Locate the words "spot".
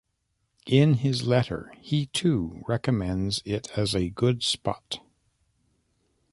4.41-4.99